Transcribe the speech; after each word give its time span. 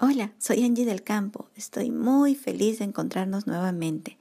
Hola, 0.00 0.34
soy 0.38 0.64
Angie 0.64 0.84
del 0.84 1.04
Campo. 1.04 1.50
Estoy 1.54 1.92
muy 1.92 2.34
feliz 2.34 2.80
de 2.80 2.84
encontrarnos 2.84 3.46
nuevamente. 3.46 4.18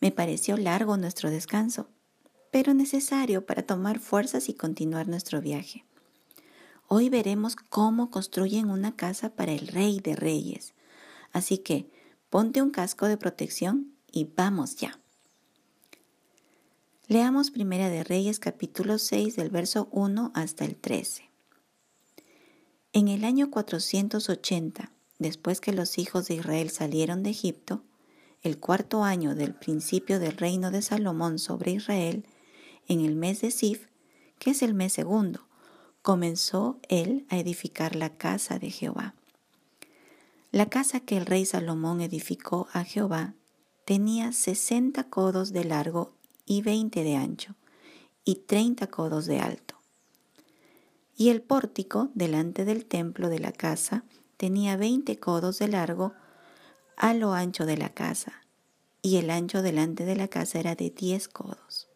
Me 0.00 0.10
pareció 0.10 0.56
largo 0.56 0.96
nuestro 0.96 1.30
descanso, 1.30 1.88
pero 2.50 2.74
necesario 2.74 3.46
para 3.46 3.62
tomar 3.62 4.00
fuerzas 4.00 4.48
y 4.48 4.54
continuar 4.54 5.06
nuestro 5.06 5.40
viaje. 5.40 5.84
Hoy 6.88 7.08
veremos 7.08 7.54
cómo 7.54 8.10
construyen 8.10 8.68
una 8.68 8.96
casa 8.96 9.30
para 9.30 9.52
el 9.52 9.68
Rey 9.68 10.00
de 10.00 10.16
Reyes. 10.16 10.74
Así 11.30 11.58
que 11.58 11.88
ponte 12.28 12.60
un 12.60 12.70
casco 12.70 13.06
de 13.06 13.16
protección 13.16 13.94
y 14.10 14.24
vamos 14.24 14.74
ya. 14.74 14.98
Leamos 17.06 17.52
Primera 17.52 17.90
de 17.90 18.02
Reyes 18.02 18.40
capítulo 18.40 18.98
6 18.98 19.36
del 19.36 19.50
verso 19.50 19.88
1 19.92 20.32
hasta 20.34 20.64
el 20.64 20.74
13. 20.74 21.30
En 22.92 23.06
el 23.06 23.24
año 23.24 23.52
480, 23.52 24.90
después 25.22 25.60
que 25.60 25.72
los 25.72 25.98
hijos 25.98 26.28
de 26.28 26.34
Israel 26.34 26.70
salieron 26.70 27.22
de 27.22 27.30
Egipto, 27.30 27.82
el 28.42 28.58
cuarto 28.58 29.04
año 29.04 29.34
del 29.34 29.54
principio 29.54 30.18
del 30.18 30.36
reino 30.36 30.70
de 30.70 30.82
Salomón 30.82 31.38
sobre 31.38 31.72
Israel, 31.72 32.26
en 32.88 33.00
el 33.00 33.14
mes 33.14 33.40
de 33.40 33.50
Sif, 33.50 33.86
que 34.38 34.50
es 34.50 34.62
el 34.62 34.74
mes 34.74 34.92
segundo, 34.92 35.46
comenzó 36.02 36.80
él 36.88 37.24
a 37.30 37.38
edificar 37.38 37.94
la 37.94 38.16
casa 38.16 38.58
de 38.58 38.70
Jehová. 38.70 39.14
La 40.50 40.66
casa 40.66 41.00
que 41.00 41.16
el 41.16 41.26
rey 41.26 41.46
Salomón 41.46 42.00
edificó 42.00 42.68
a 42.72 42.84
Jehová 42.84 43.34
tenía 43.84 44.32
sesenta 44.32 45.04
codos 45.04 45.52
de 45.52 45.64
largo 45.64 46.12
y 46.44 46.62
veinte 46.62 47.04
de 47.04 47.16
ancho, 47.16 47.54
y 48.24 48.36
treinta 48.36 48.86
codos 48.88 49.26
de 49.26 49.40
alto. 49.40 49.76
Y 51.16 51.30
el 51.30 51.42
pórtico 51.42 52.10
delante 52.14 52.64
del 52.64 52.84
templo 52.84 53.28
de 53.28 53.38
la 53.38 53.52
casa 53.52 54.04
tenía 54.42 54.76
veinte 54.76 55.20
codos 55.20 55.60
de 55.60 55.68
largo 55.68 56.14
a 56.96 57.14
lo 57.14 57.32
ancho 57.32 57.64
de 57.64 57.76
la 57.76 57.90
casa, 57.90 58.42
y 59.00 59.18
el 59.18 59.30
ancho 59.30 59.62
delante 59.62 60.04
de 60.04 60.16
la 60.16 60.26
casa 60.26 60.58
era 60.58 60.74
de 60.74 60.90
diez 60.90 61.28
codos. 61.28 61.86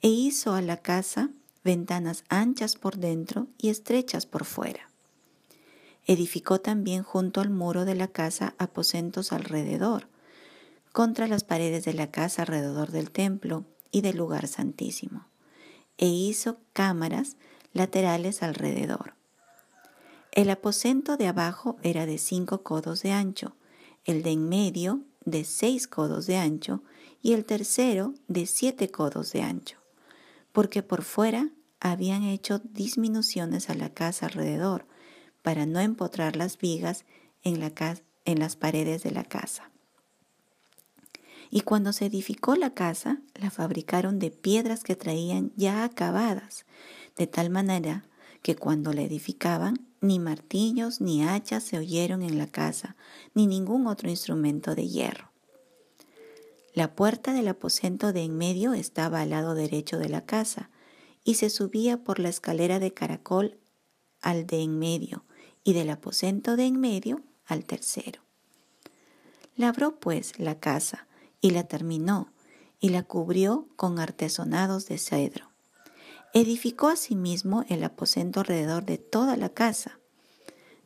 E 0.00 0.08
hizo 0.08 0.54
a 0.54 0.62
la 0.62 0.78
casa 0.78 1.28
ventanas 1.62 2.24
anchas 2.30 2.76
por 2.76 2.96
dentro 2.96 3.48
y 3.58 3.68
estrechas 3.68 4.24
por 4.24 4.46
fuera. 4.46 4.88
Edificó 6.06 6.62
también 6.62 7.02
junto 7.02 7.42
al 7.42 7.50
muro 7.50 7.84
de 7.84 7.96
la 7.96 8.08
casa 8.08 8.54
aposentos 8.56 9.30
alrededor, 9.30 10.08
contra 10.92 11.28
las 11.28 11.44
paredes 11.44 11.84
de 11.84 11.92
la 11.92 12.10
casa 12.10 12.44
alrededor 12.44 12.92
del 12.92 13.10
templo 13.10 13.66
y 13.90 14.00
del 14.00 14.16
lugar 14.16 14.48
santísimo, 14.48 15.26
e 15.98 16.06
hizo 16.06 16.56
cámaras 16.72 17.36
laterales 17.74 18.42
alrededor. 18.42 19.15
El 20.36 20.50
aposento 20.50 21.16
de 21.16 21.28
abajo 21.28 21.78
era 21.82 22.04
de 22.04 22.18
cinco 22.18 22.62
codos 22.62 23.02
de 23.02 23.10
ancho, 23.10 23.56
el 24.04 24.22
de 24.22 24.32
en 24.32 24.50
medio 24.50 25.00
de 25.24 25.44
seis 25.44 25.88
codos 25.88 26.26
de 26.26 26.36
ancho 26.36 26.82
y 27.22 27.32
el 27.32 27.46
tercero 27.46 28.12
de 28.28 28.44
siete 28.44 28.90
codos 28.90 29.32
de 29.32 29.40
ancho, 29.40 29.78
porque 30.52 30.82
por 30.82 31.04
fuera 31.04 31.48
habían 31.80 32.22
hecho 32.22 32.58
disminuciones 32.58 33.70
a 33.70 33.74
la 33.74 33.94
casa 33.94 34.26
alrededor 34.26 34.84
para 35.40 35.64
no 35.64 35.80
empotrar 35.80 36.36
las 36.36 36.58
vigas 36.58 37.06
en, 37.42 37.72
en 38.26 38.38
las 38.38 38.56
paredes 38.56 39.02
de 39.04 39.12
la 39.12 39.24
casa. 39.24 39.70
Y 41.48 41.62
cuando 41.62 41.94
se 41.94 42.04
edificó 42.04 42.56
la 42.56 42.74
casa, 42.74 43.22
la 43.36 43.50
fabricaron 43.50 44.18
de 44.18 44.32
piedras 44.32 44.84
que 44.84 44.96
traían 44.96 45.52
ya 45.56 45.82
acabadas, 45.82 46.66
de 47.16 47.26
tal 47.26 47.48
manera 47.48 48.04
que 48.42 48.54
cuando 48.54 48.92
la 48.92 49.00
edificaban 49.00 49.86
ni 50.06 50.18
martillos 50.18 51.00
ni 51.00 51.24
hachas 51.24 51.64
se 51.64 51.78
oyeron 51.78 52.22
en 52.22 52.38
la 52.38 52.46
casa, 52.46 52.96
ni 53.34 53.46
ningún 53.46 53.86
otro 53.86 54.08
instrumento 54.08 54.74
de 54.74 54.88
hierro. 54.88 55.30
La 56.74 56.94
puerta 56.94 57.32
del 57.32 57.48
aposento 57.48 58.12
de 58.12 58.22
en 58.22 58.36
medio 58.36 58.74
estaba 58.74 59.22
al 59.22 59.30
lado 59.30 59.54
derecho 59.54 59.98
de 59.98 60.08
la 60.08 60.26
casa, 60.26 60.70
y 61.24 61.34
se 61.34 61.50
subía 61.50 62.04
por 62.04 62.18
la 62.18 62.28
escalera 62.28 62.78
de 62.78 62.92
caracol 62.92 63.58
al 64.20 64.46
de 64.46 64.62
en 64.62 64.78
medio, 64.78 65.24
y 65.64 65.72
del 65.72 65.90
aposento 65.90 66.56
de 66.56 66.66
en 66.66 66.78
medio 66.78 67.22
al 67.46 67.64
tercero. 67.64 68.22
Labró 69.56 69.98
pues 69.98 70.38
la 70.38 70.60
casa, 70.60 71.06
y 71.40 71.50
la 71.50 71.64
terminó, 71.64 72.30
y 72.78 72.90
la 72.90 73.02
cubrió 73.02 73.68
con 73.76 73.98
artesonados 73.98 74.86
de 74.86 74.98
cedro. 74.98 75.50
Edificó 76.38 76.88
asimismo 76.88 77.64
el 77.70 77.82
aposento 77.82 78.40
alrededor 78.40 78.84
de 78.84 78.98
toda 78.98 79.38
la 79.38 79.48
casa, 79.48 79.98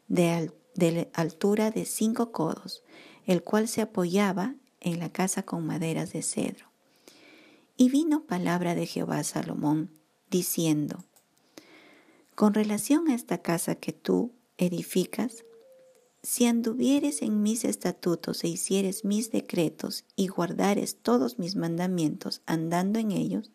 de, 0.07 0.49
altura 1.13 1.73
de 1.73 1.87
cinco 1.87 2.31
codos, 2.31 2.85
el 3.27 3.43
cual 3.43 3.67
se 3.67 3.81
apoyaba 3.81 4.55
en 4.79 5.01
la 5.01 5.11
casa 5.11 5.43
con 5.43 5.67
maderas 5.67 6.13
de 6.13 6.23
cedro. 6.23 6.71
Y 7.77 7.89
vino 7.89 8.27
palabra 8.27 8.77
de 8.77 8.87
Jehová 8.87 9.19
a 9.19 9.25
Salomón, 9.25 9.91
diciendo, 10.31 11.03
Con 12.37 12.55
relación 12.55 13.09
a 13.09 13.17
esta 13.17 13.39
casa 13.39 13.75
que 13.75 13.93
tú 13.93 14.31
edificas, 14.57 15.45
si 16.23 16.47
anduvieres 16.47 17.23
en 17.23 17.43
mis 17.43 17.65
estatutos 17.65 18.45
e 18.45 18.49
hicieres 18.49 19.05
mis 19.05 19.33
decretos 19.33 20.05
y 20.15 20.29
guardares 20.29 20.99
todos 21.03 21.41
mis 21.41 21.57
mandamientos 21.57 22.41
andando 22.47 23.01
en 23.01 23.11
ellos, 23.11 23.51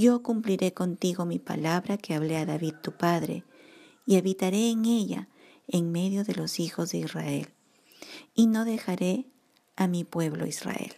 yo 0.00 0.22
cumpliré 0.22 0.72
contigo 0.72 1.26
mi 1.26 1.38
palabra 1.38 1.98
que 1.98 2.14
hablé 2.14 2.38
a 2.38 2.46
David 2.46 2.74
tu 2.82 2.92
padre, 2.92 3.44
y 4.06 4.16
habitaré 4.16 4.70
en 4.70 4.86
ella, 4.86 5.28
en 5.68 5.92
medio 5.92 6.24
de 6.24 6.34
los 6.34 6.58
hijos 6.58 6.90
de 6.90 6.98
Israel, 6.98 7.48
y 8.34 8.46
no 8.46 8.64
dejaré 8.64 9.26
a 9.76 9.86
mi 9.86 10.04
pueblo 10.04 10.46
Israel. 10.46 10.94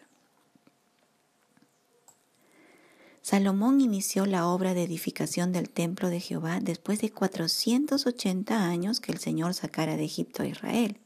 Salomón 3.22 3.80
inició 3.80 4.24
la 4.26 4.46
obra 4.46 4.74
de 4.74 4.82
edificación 4.82 5.52
del 5.52 5.68
templo 5.68 6.08
de 6.08 6.20
Jehová 6.20 6.60
después 6.60 7.00
de 7.00 7.10
480 7.10 8.64
años 8.64 9.00
que 9.00 9.12
el 9.12 9.18
Señor 9.18 9.54
sacara 9.54 9.96
de 9.96 10.04
Egipto 10.04 10.42
a 10.42 10.46
Israel. 10.46 10.98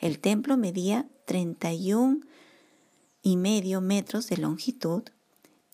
El 0.00 0.18
templo 0.18 0.56
medía 0.56 1.08
31 1.26 2.20
y 3.22 3.36
medio 3.36 3.80
metros 3.80 4.28
de 4.28 4.36
longitud 4.36 5.02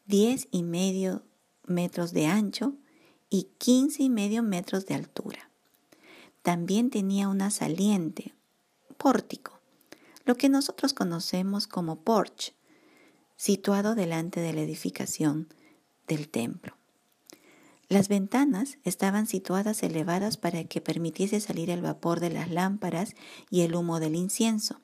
10 0.09 0.49
y 0.51 0.63
medio 0.63 1.23
metros 1.67 2.15
de 2.15 2.25
ancho 2.25 2.73
y 3.29 3.51
15 3.59 4.05
y 4.05 4.09
medio 4.09 4.43
metros 4.43 4.87
de 4.87 4.95
altura. 4.95 5.51
También 6.41 6.89
tenía 6.89 7.29
una 7.29 7.51
saliente, 7.51 8.35
pórtico, 8.97 9.61
lo 10.25 10.35
que 10.37 10.49
nosotros 10.49 10.95
conocemos 10.95 11.67
como 11.67 12.01
porch, 12.01 12.55
situado 13.37 13.95
delante 13.95 14.41
de 14.41 14.55
la 14.55 14.63
edificación 14.63 15.53
del 16.07 16.31
templo. 16.31 16.75
Las 17.91 18.09
ventanas 18.09 18.79
estaban 18.85 19.27
situadas 19.27 19.83
elevadas 19.83 20.39
para 20.39 20.65
que 20.65 20.81
permitiese 20.81 21.39
salir 21.39 21.69
el 21.69 21.83
vapor 21.83 22.21
de 22.21 22.31
las 22.31 22.51
lámparas 22.51 23.15
y 23.51 23.61
el 23.61 23.75
humo 23.75 24.01
del 24.01 24.15
incienso, 24.15 24.81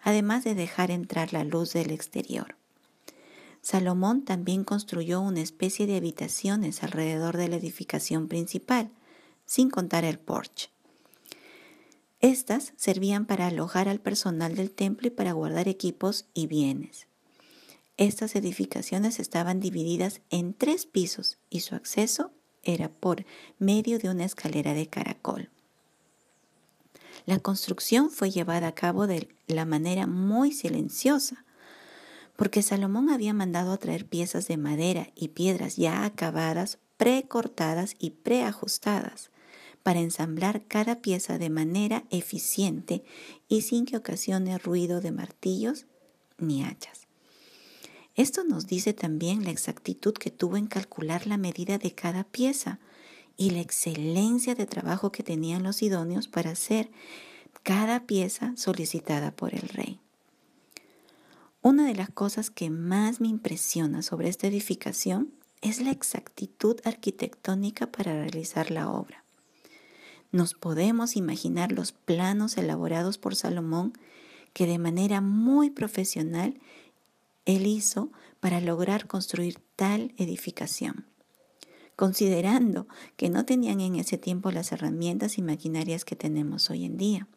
además 0.00 0.44
de 0.44 0.54
dejar 0.54 0.90
entrar 0.90 1.34
la 1.34 1.44
luz 1.44 1.74
del 1.74 1.90
exterior. 1.90 2.56
Salomón 3.66 4.24
también 4.24 4.62
construyó 4.62 5.20
una 5.20 5.40
especie 5.40 5.88
de 5.88 5.96
habitaciones 5.96 6.84
alrededor 6.84 7.36
de 7.36 7.48
la 7.48 7.56
edificación 7.56 8.28
principal, 8.28 8.92
sin 9.44 9.70
contar 9.70 10.04
el 10.04 10.20
porche. 10.20 10.70
Estas 12.20 12.74
servían 12.76 13.26
para 13.26 13.48
alojar 13.48 13.88
al 13.88 13.98
personal 13.98 14.54
del 14.54 14.70
templo 14.70 15.08
y 15.08 15.10
para 15.10 15.32
guardar 15.32 15.66
equipos 15.66 16.26
y 16.32 16.46
bienes. 16.46 17.08
Estas 17.96 18.36
edificaciones 18.36 19.18
estaban 19.18 19.58
divididas 19.58 20.20
en 20.30 20.54
tres 20.54 20.86
pisos 20.86 21.38
y 21.50 21.58
su 21.58 21.74
acceso 21.74 22.30
era 22.62 22.88
por 22.88 23.26
medio 23.58 23.98
de 23.98 24.10
una 24.10 24.26
escalera 24.26 24.74
de 24.74 24.86
caracol. 24.86 25.50
La 27.24 27.40
construcción 27.40 28.10
fue 28.12 28.30
llevada 28.30 28.68
a 28.68 28.76
cabo 28.76 29.08
de 29.08 29.28
la 29.48 29.64
manera 29.64 30.06
muy 30.06 30.52
silenciosa, 30.52 31.45
porque 32.36 32.62
Salomón 32.62 33.10
había 33.10 33.32
mandado 33.32 33.72
a 33.72 33.78
traer 33.78 34.06
piezas 34.06 34.46
de 34.46 34.56
madera 34.56 35.08
y 35.14 35.28
piedras 35.28 35.76
ya 35.76 36.04
acabadas, 36.04 36.78
precortadas 36.96 37.94
y 37.98 38.10
preajustadas, 38.10 39.30
para 39.82 40.00
ensamblar 40.00 40.64
cada 40.66 40.96
pieza 40.96 41.38
de 41.38 41.48
manera 41.48 42.04
eficiente 42.10 43.04
y 43.48 43.62
sin 43.62 43.86
que 43.86 43.96
ocasione 43.96 44.58
ruido 44.58 45.00
de 45.00 45.12
martillos 45.12 45.86
ni 46.38 46.62
hachas. 46.64 47.06
Esto 48.16 48.44
nos 48.44 48.66
dice 48.66 48.94
también 48.94 49.44
la 49.44 49.50
exactitud 49.50 50.14
que 50.14 50.30
tuvo 50.30 50.56
en 50.56 50.66
calcular 50.66 51.26
la 51.26 51.36
medida 51.36 51.78
de 51.78 51.94
cada 51.94 52.24
pieza 52.24 52.80
y 53.36 53.50
la 53.50 53.60
excelencia 53.60 54.54
de 54.54 54.66
trabajo 54.66 55.12
que 55.12 55.22
tenían 55.22 55.62
los 55.62 55.82
idóneos 55.82 56.26
para 56.26 56.50
hacer 56.50 56.90
cada 57.62 58.06
pieza 58.06 58.54
solicitada 58.56 59.36
por 59.36 59.54
el 59.54 59.68
rey. 59.68 60.00
Una 61.62 61.86
de 61.86 61.94
las 61.94 62.10
cosas 62.10 62.50
que 62.50 62.70
más 62.70 63.20
me 63.20 63.28
impresiona 63.28 64.02
sobre 64.02 64.28
esta 64.28 64.46
edificación 64.46 65.32
es 65.62 65.80
la 65.80 65.90
exactitud 65.90 66.80
arquitectónica 66.84 67.90
para 67.90 68.12
realizar 68.12 68.70
la 68.70 68.90
obra. 68.90 69.24
nos 70.32 70.54
podemos 70.54 71.16
imaginar 71.16 71.72
los 71.72 71.92
planos 71.92 72.58
elaborados 72.58 73.16
por 73.16 73.36
Salomón 73.36 73.94
que 74.52 74.66
de 74.66 74.78
manera 74.78 75.20
muy 75.20 75.70
profesional 75.70 76.60
él 77.46 77.66
hizo 77.66 78.10
para 78.40 78.60
lograr 78.60 79.06
construir 79.06 79.58
tal 79.76 80.12
edificación, 80.18 81.06
considerando 81.94 82.86
que 83.16 83.30
no 83.30 83.44
tenían 83.46 83.80
en 83.80 83.96
ese 83.96 84.18
tiempo 84.18 84.50
las 84.50 84.72
herramientas 84.72 85.38
y 85.38 85.42
maquinarias 85.42 86.04
que 86.04 86.16
tenemos 86.16 86.70
hoy 86.70 86.84
en 86.84 86.96
día. 86.96 87.28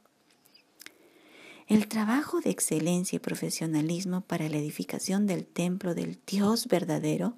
El 1.69 1.88
trabajo 1.88 2.42
de 2.42 2.50
excelencia 2.50 3.18
y 3.18 3.19
profesionalismo 3.19 4.21
para 4.21 4.50
la 4.50 4.57
edificación 4.57 5.27
del 5.27 5.45
templo 5.45 5.94
del 5.94 6.19
Dios 6.25 6.66
verdadero 6.68 7.36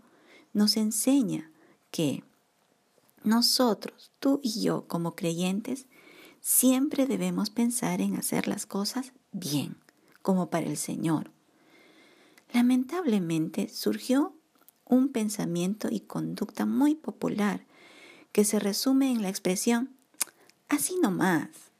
nos 0.54 0.78
enseña 0.78 1.52
que 1.92 2.24
nosotros, 3.26 4.14
tú 4.22 4.40
y 4.42 4.62
yo 4.62 4.88
como 4.88 5.18
creyentes, 5.18 5.86
siempre 6.40 7.08
debemos 7.08 7.50
pensar 7.50 8.00
en 8.00 8.16
hacer 8.16 8.48
las 8.48 8.66
cosas 8.66 9.12
bien, 9.34 9.76
como 10.22 10.50
para 10.50 10.66
el 10.66 10.78
Señor. 10.78 11.30
Lamentablemente 12.54 13.68
surgió 13.68 14.34
un 14.86 15.10
pensamiento 15.10 15.90
y 15.92 16.00
conducta 16.00 16.66
muy 16.66 16.96
popular 16.96 17.66
que 18.32 18.46
se 18.46 18.60
resume 18.60 19.12
en 19.12 19.24
la 19.24 19.30
expresión 19.30 19.94
así 20.70 20.96
nomás 21.02 21.71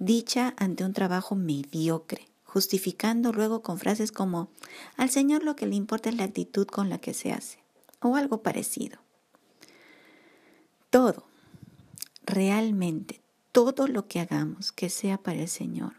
dicha 0.00 0.54
ante 0.56 0.84
un 0.84 0.92
trabajo 0.92 1.36
mediocre, 1.36 2.26
justificando 2.42 3.32
luego 3.32 3.62
con 3.62 3.78
frases 3.78 4.10
como 4.10 4.50
al 4.96 5.10
Señor 5.10 5.44
lo 5.44 5.54
que 5.54 5.66
le 5.66 5.76
importa 5.76 6.08
es 6.08 6.16
la 6.16 6.24
actitud 6.24 6.66
con 6.66 6.88
la 6.88 6.98
que 6.98 7.14
se 7.14 7.32
hace, 7.32 7.60
o 8.00 8.16
algo 8.16 8.42
parecido. 8.42 8.98
Todo, 10.88 11.26
realmente, 12.24 13.20
todo 13.52 13.86
lo 13.86 14.08
que 14.08 14.18
hagamos 14.18 14.72
que 14.72 14.90
sea 14.90 15.18
para 15.18 15.40
el 15.40 15.48
Señor. 15.48 15.94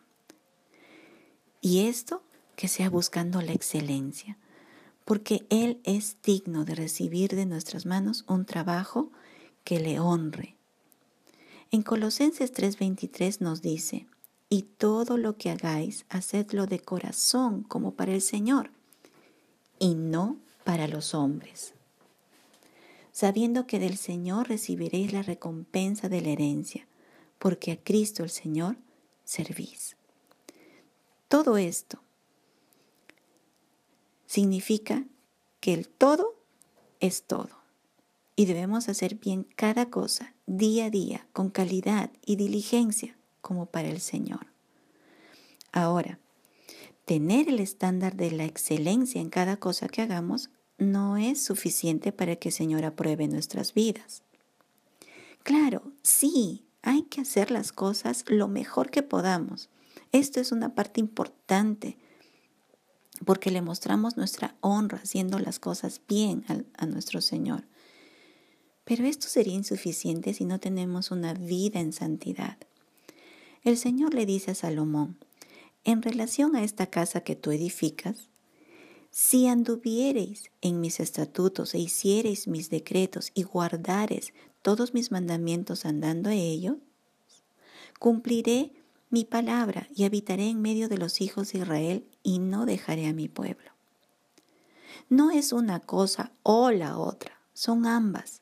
Y 1.62 1.88
esto 1.88 2.24
que 2.56 2.68
sea 2.68 2.90
buscando 2.90 3.42
la 3.42 3.54
excelencia, 3.54 4.38
porque 5.06 5.46
Él 5.50 5.80
es 5.84 6.18
digno 6.24 6.66
de 6.66 6.76
recibir 6.76 7.36
de 7.36 7.46
nuestras 7.46 7.86
manos 7.86 8.26
un 8.28 8.46
trabajo 8.46 9.12
que 9.64 9.80
le 9.80 10.00
honre, 10.00 10.56
en 11.72 11.84
Colosenses 11.84 12.52
3:23 12.52 13.40
nos 13.40 13.62
dice, 13.62 14.06
y 14.50 14.64
todo 14.64 15.18
lo 15.18 15.38
que 15.38 15.50
hagáis, 15.50 16.06
hacedlo 16.10 16.68
de 16.68 16.82
corazón 16.82 17.64
como 17.64 17.94
para 17.94 18.14
el 18.14 18.22
Señor, 18.22 18.72
y 19.80 19.96
no 19.96 20.38
para 20.66 20.90
los 20.90 21.14
hombres, 21.14 21.74
sabiendo 23.14 23.68
que 23.68 23.80
del 23.80 23.96
Señor 23.96 24.50
recibiréis 24.50 25.14
la 25.14 25.24
recompensa 25.24 26.10
de 26.10 26.22
la 26.22 26.30
herencia, 26.32 26.86
porque 27.40 27.72
a 27.72 27.78
Cristo 27.78 28.24
el 28.24 28.30
Señor 28.30 28.76
servís. 29.24 29.96
Todo 31.30 31.56
esto 31.56 32.02
significa 34.26 35.06
que 35.62 35.74
el 35.74 35.88
todo 35.88 36.36
es 37.00 37.24
todo 37.24 37.61
y 38.42 38.46
debemos 38.48 38.90
hacer 38.90 39.18
bien 39.18 39.46
cada 39.56 39.92
cosa 39.92 40.34
día 40.48 40.86
a 40.86 40.90
día 40.90 41.28
con 41.32 41.52
calidad 41.52 42.10
y 42.26 42.38
diligencia 42.38 43.16
como 43.40 43.68
para 43.68 43.88
el 43.88 44.02
Señor. 44.02 44.48
Ahora, 45.72 46.18
tener 47.06 47.50
el 47.50 47.60
estándar 47.60 48.16
de 48.16 48.32
la 48.32 48.46
excelencia 48.46 49.22
en 49.22 49.30
cada 49.30 49.58
cosa 49.58 49.88
que 49.90 50.02
hagamos 50.02 50.50
no 50.80 51.18
es 51.18 51.44
suficiente 51.44 52.12
para 52.12 52.36
que 52.36 52.50
el 52.50 52.54
Señor 52.54 52.84
apruebe 52.84 53.28
nuestras 53.28 53.76
vidas. 53.76 54.24
Claro, 55.44 55.84
sí, 56.02 56.66
hay 56.82 57.04
que 57.04 57.22
hacer 57.22 57.52
las 57.52 57.72
cosas 57.72 58.26
lo 58.28 58.48
mejor 58.48 58.90
que 58.90 59.04
podamos. 59.04 59.70
Esto 60.12 60.40
es 60.40 60.52
una 60.52 60.74
parte 60.74 61.00
importante 61.00 61.96
porque 63.24 63.52
le 63.52 63.62
mostramos 63.62 64.18
nuestra 64.18 64.56
honra 64.62 64.98
haciendo 65.04 65.38
las 65.38 65.60
cosas 65.60 66.02
bien 66.08 66.44
a, 66.76 66.88
nuestro 66.88 67.22
Señor. 67.22 67.66
Pero 68.92 69.06
esto 69.06 69.30
sería 69.30 69.54
insuficiente 69.54 70.34
si 70.34 70.44
no 70.44 70.60
tenemos 70.60 71.12
una 71.12 71.34
vida 71.34 71.80
en 71.80 71.94
santidad. 71.94 72.58
El 73.64 73.78
Señor 73.78 74.14
le 74.14 74.26
dice 74.26 74.52
a 74.52 74.54
Salomón, 74.54 75.16
en 75.86 76.02
relación 76.02 76.58
a 76.58 76.64
esta 76.66 76.88
casa 76.88 77.22
que 77.22 77.38
tú 77.38 77.52
edificas, 77.52 78.28
si 79.10 79.48
anduviereis 79.48 80.52
en 80.60 80.82
mis 80.82 81.00
estatutos 81.00 81.74
e 81.74 81.80
hiciereis 81.80 82.50
mis 82.50 82.70
decretos 82.70 83.32
y 83.34 83.44
guardares 83.44 84.34
todos 84.62 84.94
mis 84.94 85.10
mandamientos 85.10 85.86
andando 85.86 86.30
a 86.30 86.34
ellos, 86.34 86.76
cumpliré 87.98 88.74
mi 89.10 89.24
palabra 89.24 89.88
y 89.96 90.04
habitaré 90.04 90.50
en 90.50 90.62
medio 90.62 90.90
de 90.90 90.98
los 90.98 91.22
hijos 91.22 91.54
de 91.54 91.60
Israel 91.60 92.06
y 92.24 92.40
no 92.40 92.66
dejaré 92.66 93.08
a 93.08 93.14
mi 93.14 93.30
pueblo. 93.30 93.72
No 95.08 95.32
es 95.32 95.54
una 95.54 95.80
cosa 95.80 96.34
o 96.44 96.72
la 96.72 96.98
otra, 96.98 97.40
son 97.54 97.86
ambas 97.86 98.42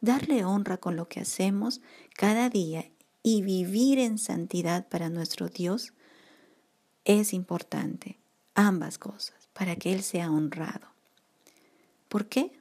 darle 0.00 0.44
honra 0.44 0.76
con 0.78 0.96
lo 0.96 1.08
que 1.08 1.20
hacemos 1.20 1.80
cada 2.14 2.48
día 2.50 2.90
y 3.22 3.42
vivir 3.42 3.98
en 3.98 4.18
santidad 4.18 4.86
para 4.88 5.08
nuestro 5.08 5.48
Dios 5.48 5.92
es 7.04 7.32
importante. 7.32 8.18
Ambas 8.54 8.98
cosas, 8.98 9.48
para 9.52 9.76
que 9.76 9.92
Él 9.92 10.02
sea 10.02 10.30
honrado. 10.30 10.88
¿Por 12.08 12.26
qué? 12.26 12.52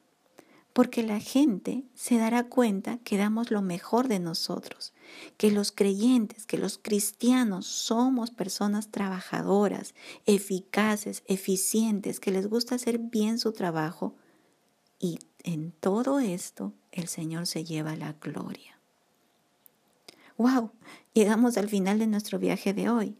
Porque 0.73 1.03
la 1.03 1.19
gente 1.19 1.83
se 1.93 2.17
dará 2.17 2.49
cuenta 2.49 2.97
que 2.97 3.17
damos 3.17 3.49
lo 3.49 3.61
mejor 3.61 4.07
de 4.07 4.19
nosotros, 4.19 4.93
que 5.37 5.51
los 5.51 5.71
creyentes, 5.71 6.45
que 6.45 6.57
los 6.57 6.77
cristianos 6.77 7.65
somos 7.65 8.31
personas 8.31 8.89
trabajadoras, 8.89 9.95
eficaces, 10.25 11.23
eficientes, 11.27 12.19
que 12.19 12.31
les 12.31 12.47
gusta 12.47 12.75
hacer 12.75 12.97
bien 12.99 13.39
su 13.39 13.53
trabajo 13.53 14.15
y 14.99 15.19
en 15.43 15.71
todo 15.71 16.19
esto 16.19 16.73
el 16.91 17.07
Señor 17.07 17.47
se 17.47 17.63
lleva 17.63 17.95
la 17.95 18.13
gloria. 18.13 18.79
¡Wow! 20.37 20.71
Llegamos 21.13 21.57
al 21.57 21.69
final 21.69 21.99
de 21.99 22.07
nuestro 22.07 22.39
viaje 22.39 22.73
de 22.73 22.89
hoy. 22.89 23.15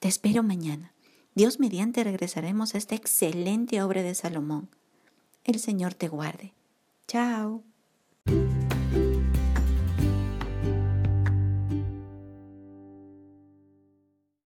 Te 0.00 0.08
espero 0.08 0.42
mañana. 0.42 0.92
Dios 1.34 1.60
mediante 1.60 2.04
regresaremos 2.04 2.74
a 2.74 2.78
esta 2.78 2.94
excelente 2.94 3.82
obra 3.82 4.02
de 4.02 4.14
Salomón. 4.14 4.68
El 5.44 5.58
Señor 5.58 5.94
te 5.94 6.08
guarde. 6.08 6.52
Chao. 7.06 7.62